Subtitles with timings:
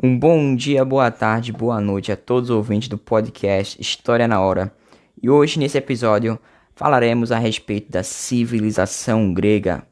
[0.00, 4.40] Um bom dia, boa tarde, boa noite a todos os ouvintes do podcast História na
[4.40, 4.72] Hora.
[5.20, 6.38] E hoje, nesse episódio,
[6.76, 9.82] falaremos a respeito da civilização grega,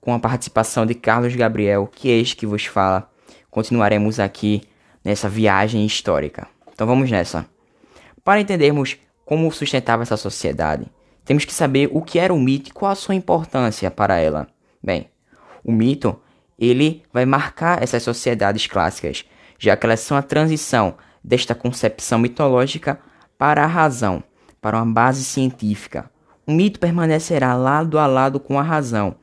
[0.00, 3.08] com a participação de Carlos Gabriel, que é este que vos fala.
[3.52, 4.62] Continuaremos aqui
[5.04, 6.48] nessa viagem histórica.
[6.74, 7.46] Então vamos nessa.
[8.24, 10.90] Para entendermos como sustentava essa sociedade,
[11.24, 14.48] temos que saber o que era o mito e qual a sua importância para ela.
[14.82, 15.08] Bem,
[15.62, 16.20] o mito
[16.58, 19.24] ele vai marcar essas sociedades clássicas
[19.62, 22.98] já que elas são a transição desta concepção mitológica
[23.38, 24.20] para a razão,
[24.60, 26.10] para uma base científica.
[26.44, 29.14] O mito permanecerá lado a lado com a razão,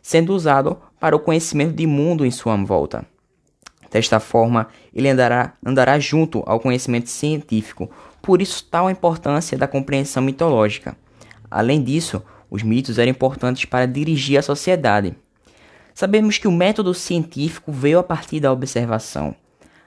[0.00, 3.04] sendo usado para o conhecimento de mundo em sua volta.
[3.90, 7.90] Desta forma, ele andará, andará junto ao conhecimento científico,
[8.22, 10.96] por isso tal a importância da compreensão mitológica.
[11.50, 15.14] Além disso, os mitos eram importantes para dirigir a sociedade.
[15.92, 19.36] Sabemos que o método científico veio a partir da observação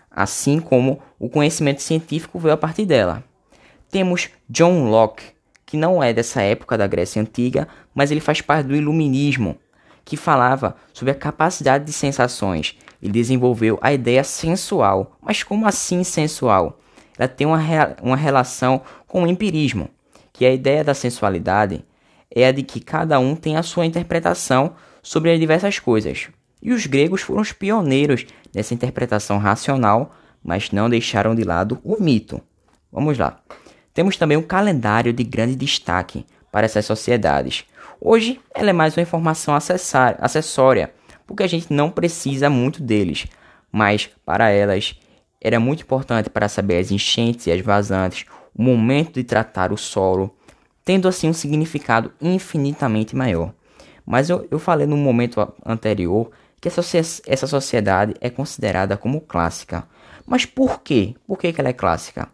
[0.09, 3.23] assim como o conhecimento científico veio a partir dela.
[3.89, 5.23] Temos John Locke,
[5.65, 9.57] que não é dessa época da Grécia Antiga, mas ele faz parte do Iluminismo,
[10.03, 12.77] que falava sobre a capacidade de sensações.
[13.01, 15.17] Ele desenvolveu a ideia sensual.
[15.21, 16.79] Mas como assim sensual?
[17.17, 17.59] Ela tem uma,
[18.01, 19.89] uma relação com o empirismo,
[20.31, 21.83] que a ideia da sensualidade
[22.33, 26.29] é a de que cada um tem a sua interpretação sobre as diversas coisas.
[26.61, 32.01] E os gregos foram os pioneiros dessa interpretação racional, mas não deixaram de lado o
[32.01, 32.41] mito.
[32.91, 33.39] Vamos lá.
[33.93, 37.65] Temos também um calendário de grande destaque para essas sociedades.
[37.99, 40.93] Hoje ela é mais uma informação acessória,
[41.25, 43.25] porque a gente não precisa muito deles,
[43.71, 44.95] mas para elas
[45.41, 49.77] era muito importante para saber as enchentes e as vazantes, o momento de tratar o
[49.77, 50.35] solo,
[50.83, 53.53] tendo assim um significado infinitamente maior.
[54.05, 56.81] Mas eu, eu falei no momento anterior que essa,
[57.25, 59.87] essa sociedade é considerada como clássica.
[60.25, 61.15] Mas por quê?
[61.25, 62.27] Por que, que ela é clássica?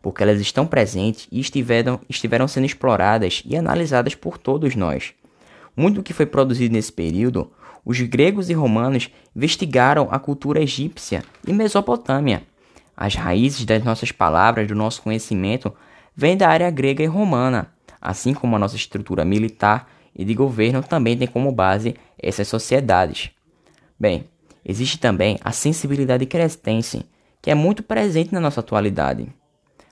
[0.00, 5.12] Porque elas estão presentes e estiveram, estiveram sendo exploradas e analisadas por todos nós.
[5.76, 7.50] Muito do que foi produzido nesse período,
[7.84, 12.42] os gregos e romanos investigaram a cultura egípcia e Mesopotâmia.
[12.96, 15.72] As raízes das nossas palavras, do nosso conhecimento,
[16.16, 20.82] vêm da área grega e romana, assim como a nossa estrutura militar e de governo
[20.82, 23.30] também tem como base essas sociedades.
[23.98, 24.28] Bem,
[24.64, 27.06] existe também a sensibilidade cretense,
[27.40, 29.28] que é muito presente na nossa atualidade.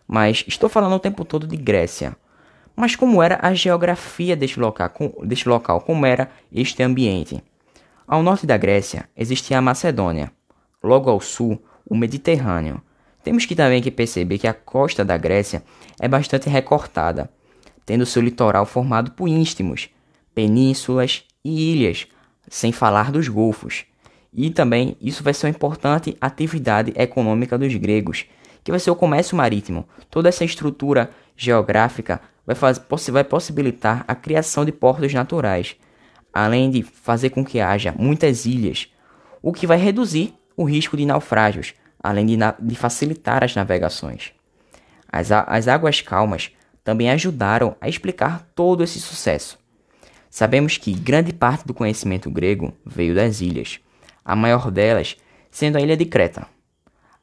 [0.06, 2.16] Mas estou falando o tempo todo de Grécia.
[2.74, 4.90] Mas como era a geografia deste local,
[5.22, 7.42] deste local como era este ambiente?
[8.06, 10.32] Ao norte da Grécia existia a Macedônia,
[10.82, 12.82] logo ao sul o Mediterrâneo.
[13.22, 15.62] Temos que também que perceber que a costa da Grécia
[16.00, 17.30] é bastante recortada,
[17.86, 19.88] tendo seu litoral formado por istmos,
[20.34, 22.06] penínsulas e ilhas,
[22.48, 23.84] sem falar dos golfos.
[24.32, 28.24] E também isso vai ser uma importante atividade econômica dos gregos,
[28.64, 29.86] que vai ser o comércio marítimo.
[30.10, 35.76] Toda essa estrutura geográfica vai, fazer, vai possibilitar a criação de portos naturais,
[36.32, 38.88] além de fazer com que haja muitas ilhas,
[39.42, 44.32] o que vai reduzir o risco de naufrágios, além de, de facilitar as navegações.
[45.10, 46.50] As, as águas calmas
[46.82, 49.58] também ajudaram a explicar todo esse sucesso.
[50.30, 53.78] Sabemos que grande parte do conhecimento grego veio das ilhas
[54.24, 55.16] a maior delas
[55.50, 56.46] sendo a ilha de Creta.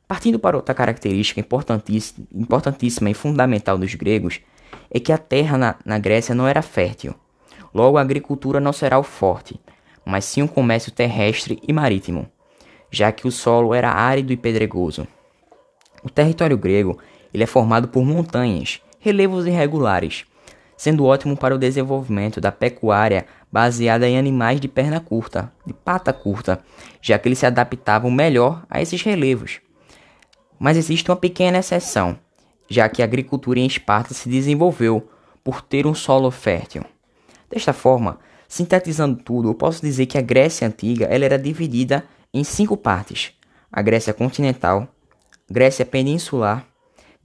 [0.07, 4.39] Partindo para outra característica importantíssima, e fundamental dos gregos,
[4.89, 7.13] é que a terra na, na Grécia não era fértil.
[7.73, 9.59] Logo, a agricultura não será o forte,
[10.03, 12.27] mas sim o um comércio terrestre e marítimo,
[12.89, 15.07] já que o solo era árido e pedregoso.
[16.03, 16.97] O território grego
[17.33, 20.25] ele é formado por montanhas, relevos irregulares,
[20.75, 26.13] sendo ótimo para o desenvolvimento da pecuária baseada em animais de perna curta, de pata
[26.13, 26.59] curta,
[27.01, 29.59] já que eles se adaptavam melhor a esses relevos.
[30.59, 32.19] Mas existe uma pequena exceção,
[32.69, 35.09] já que a agricultura em Esparta se desenvolveu
[35.43, 36.83] por ter um solo fértil.
[37.49, 42.43] Desta forma, sintetizando tudo, eu posso dizer que a Grécia antiga ela era dividida em
[42.43, 43.31] cinco partes:
[43.71, 44.87] a Grécia continental,
[45.49, 46.65] Grécia peninsular,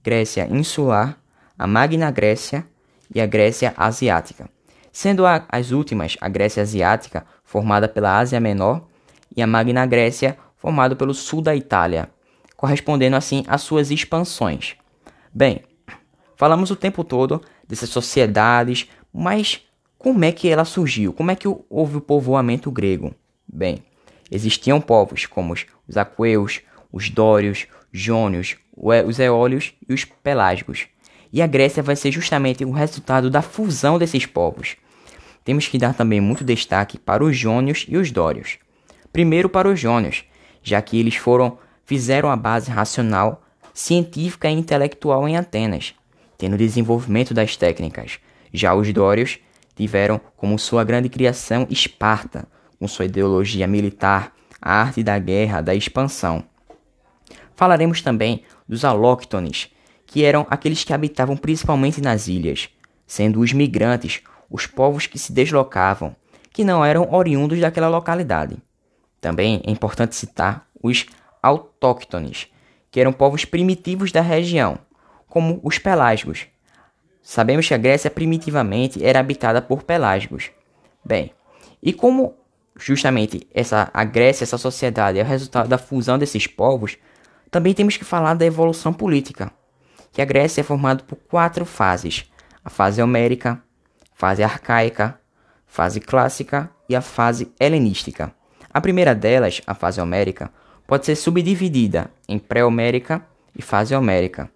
[0.01, 1.19] Grécia insular,
[1.57, 2.65] a Magna Grécia
[3.13, 4.54] e a Grécia asiática
[4.95, 8.87] sendo a, as últimas a Grécia Asiática, formada pela Ásia Menor,
[9.35, 12.09] e a Magna Grécia, formada pelo sul da Itália,
[12.55, 14.77] correspondendo assim às suas expansões.
[15.33, 15.63] Bem,
[16.37, 21.11] falamos o tempo todo dessas sociedades, mas como é que ela surgiu?
[21.11, 23.13] Como é que houve o povoamento grego?
[23.45, 23.83] Bem,
[24.31, 30.87] existiam povos como os aqueus, os dórios, jônios, os eólios e os pelágicos.
[31.33, 34.77] E a Grécia vai ser justamente o resultado da fusão desses povos
[35.45, 38.57] temos que dar também muito destaque para os jônios e os dórios.
[39.13, 40.25] Primeiro para os jônios,
[40.61, 45.93] já que eles foram fizeram a base racional, científica e intelectual em Atenas,
[46.35, 48.19] tendo desenvolvimento das técnicas.
[48.51, 49.37] Já os dórios
[49.75, 52.47] tiveram como sua grande criação Esparta,
[52.79, 56.43] com sua ideologia militar, a arte da guerra, da expansão.
[57.55, 59.69] Falaremos também dos alóctones,
[60.07, 62.69] que eram aqueles que habitavam principalmente nas ilhas,
[63.05, 66.15] sendo os migrantes os povos que se deslocavam,
[66.51, 68.57] que não eram oriundos daquela localidade.
[69.19, 71.05] Também é importante citar os
[71.41, 72.47] autóctones,
[72.91, 74.77] que eram povos primitivos da região,
[75.27, 76.47] como os pelágicos.
[77.21, 80.51] Sabemos que a Grécia primitivamente era habitada por pelágicos.
[81.03, 81.33] Bem,
[81.81, 82.35] e como
[82.77, 86.97] justamente essa a Grécia, essa sociedade é o resultado da fusão desses povos,
[87.49, 89.51] também temos que falar da evolução política,
[90.11, 92.31] que a Grécia é formada por quatro fases:
[92.63, 93.61] a fase homérica,
[94.15, 95.19] fase arcaica,
[95.67, 98.33] fase clássica e a fase helenística.
[98.73, 100.49] A primeira delas, a fase homérica,
[100.87, 103.25] pode ser subdividida em pré-homérica
[103.55, 104.49] e fase homérica.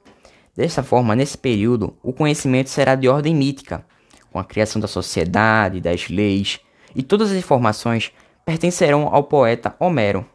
[0.55, 3.85] Dessa forma, nesse período, o conhecimento será de ordem mítica,
[4.31, 6.59] com a criação da sociedade, das leis,
[6.95, 8.11] e todas as informações
[8.45, 10.25] pertencerão ao poeta Homero,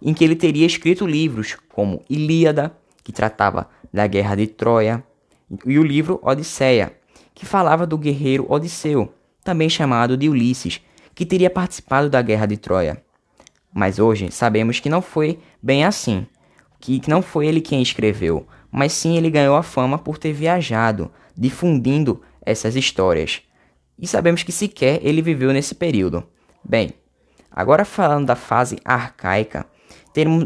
[0.00, 5.04] em que ele teria escrito livros como Ilíada, que tratava da guerra de Troia,
[5.66, 6.96] e o livro Odisseia,
[7.34, 9.12] que falava do guerreiro Odisseu,
[9.42, 10.80] também chamado de Ulisses,
[11.14, 13.02] que teria participado da guerra de Troia.
[13.72, 16.26] Mas hoje sabemos que não foi bem assim,
[16.78, 21.10] que não foi ele quem escreveu, mas sim ele ganhou a fama por ter viajado,
[21.36, 23.42] difundindo essas histórias.
[23.98, 26.24] E sabemos que sequer ele viveu nesse período.
[26.64, 26.90] Bem,
[27.50, 29.66] agora falando da fase arcaica,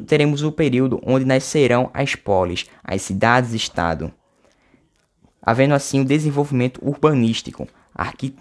[0.06, 4.12] teremos o período onde nascerão as polis, as cidades-estado,
[5.46, 7.68] havendo assim o desenvolvimento urbanístico,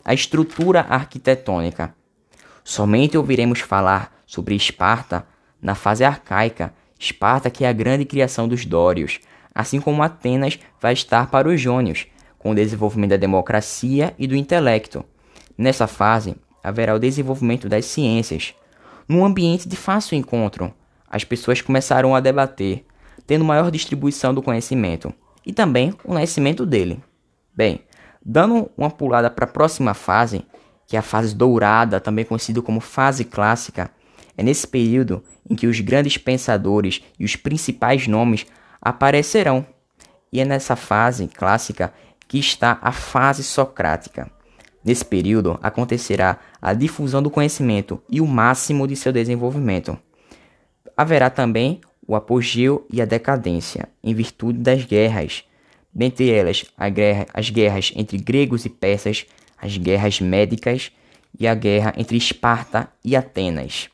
[0.03, 1.93] a estrutura arquitetônica.
[2.63, 5.25] Somente ouviremos falar sobre Esparta
[5.61, 9.19] na fase arcaica, Esparta que é a grande criação dos dórios,
[9.53, 12.07] assim como Atenas vai estar para os jônios,
[12.39, 15.05] com o desenvolvimento da democracia e do intelecto.
[15.55, 18.55] Nessa fase, haverá o desenvolvimento das ciências.
[19.07, 20.73] Num ambiente de fácil encontro,
[21.07, 22.83] as pessoas começaram a debater,
[23.27, 25.13] tendo maior distribuição do conhecimento,
[25.45, 27.01] e também o nascimento dele.
[27.53, 27.81] Bem,
[28.25, 30.45] dando uma pulada para a próxima fase,
[30.87, 33.91] que é a fase dourada, também conhecida como fase clássica,
[34.37, 38.45] é nesse período em que os grandes pensadores e os principais nomes
[38.81, 39.65] aparecerão.
[40.31, 41.93] E é nessa fase clássica
[42.27, 44.29] que está a fase socrática.
[44.83, 49.97] Nesse período acontecerá a difusão do conhecimento e o máximo de seu desenvolvimento.
[50.97, 55.43] Haverá também o apogeu e a decadência, em virtude das guerras,
[55.93, 59.25] dentre elas guerra, as guerras entre gregos e persas,
[59.57, 60.91] as guerras médicas
[61.39, 63.89] e a guerra entre Esparta e Atenas.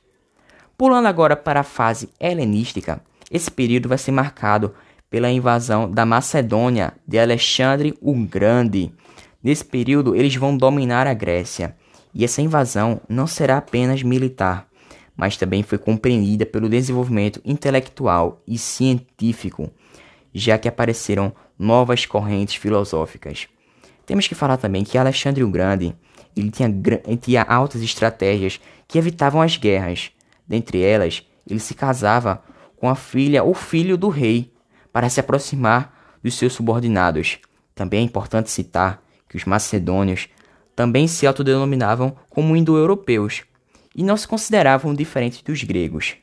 [0.78, 4.74] Pulando agora para a fase helenística, esse período vai ser marcado
[5.10, 8.92] pela invasão da Macedônia de Alexandre o Grande.
[9.44, 11.76] Nesse período, eles vão dominar a Grécia,
[12.14, 14.68] e essa invasão não será apenas militar,
[15.22, 19.70] mas também foi compreendida pelo desenvolvimento intelectual e científico,
[20.34, 23.48] já que apareceram novas correntes filosóficas.
[24.04, 25.96] Temos que falar também que Alexandre o Grande
[26.36, 26.68] ele tinha,
[27.22, 30.10] tinha altas estratégias que evitavam as guerras.
[30.48, 32.44] Dentre elas, ele se casava
[32.76, 34.52] com a filha ou filho do rei,
[34.92, 37.38] para se aproximar dos seus subordinados.
[37.76, 40.30] Também é importante citar que os macedônios
[40.76, 43.44] também se autodenominavam como indo-europeus
[43.96, 46.16] e não se consideravam diferentes dos gregos.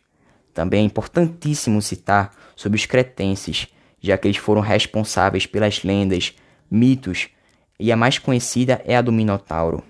[0.54, 3.68] Também é importantíssimo citar sobre os cretenses,
[4.00, 6.34] já que eles foram responsáveis pelas lendas,
[6.70, 7.28] mitos,
[7.78, 9.82] e a mais conhecida é a do Minotauro.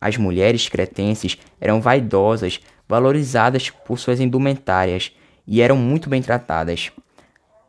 [0.00, 5.12] As mulheres cretenses eram vaidosas, valorizadas por suas indumentárias
[5.46, 6.90] e eram muito bem tratadas.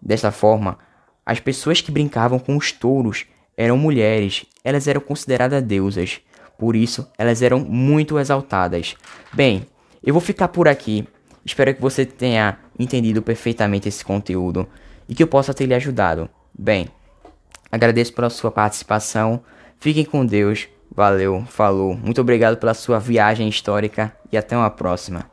[0.01, 0.79] Desta forma,
[1.25, 3.25] as pessoas que brincavam com os touros
[3.55, 6.19] eram mulheres, elas eram consideradas deusas,
[6.61, 8.93] por isso elas eram muito exaltadas.
[9.33, 9.65] Bem,
[10.03, 11.07] eu vou ficar por aqui.
[11.43, 14.67] Espero que você tenha entendido perfeitamente esse conteúdo
[15.09, 16.29] e que eu possa ter lhe ajudado.
[16.53, 16.87] Bem,
[17.71, 19.41] agradeço pela sua participação.
[19.79, 20.67] Fiquem com Deus.
[20.95, 21.95] Valeu, falou.
[21.95, 25.30] Muito obrigado pela sua viagem histórica e até uma próxima.